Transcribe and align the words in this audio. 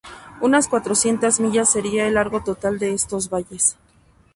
Unas 0.41 0.67
cuatrocientas 0.67 1.39
millas 1.39 1.69
sería 1.69 2.07
el 2.07 2.15
largo 2.15 2.43
total 2.43 2.79
de 2.79 2.91
estos 2.95 3.29
valles. 3.29 3.77